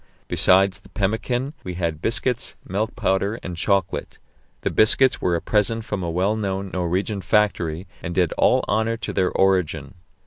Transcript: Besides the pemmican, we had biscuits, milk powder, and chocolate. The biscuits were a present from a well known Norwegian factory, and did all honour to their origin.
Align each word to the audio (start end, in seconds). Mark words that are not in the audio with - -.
Besides 0.27 0.79
the 0.79 0.89
pemmican, 0.89 1.53
we 1.63 1.75
had 1.75 2.01
biscuits, 2.01 2.55
milk 2.67 2.95
powder, 2.95 3.35
and 3.43 3.55
chocolate. 3.55 4.17
The 4.61 4.71
biscuits 4.71 5.21
were 5.21 5.35
a 5.35 5.41
present 5.43 5.85
from 5.85 6.01
a 6.01 6.09
well 6.09 6.35
known 6.35 6.71
Norwegian 6.71 7.21
factory, 7.21 7.85
and 8.01 8.15
did 8.15 8.33
all 8.33 8.65
honour 8.67 8.97
to 8.97 9.13
their 9.13 9.29
origin. 9.29 9.93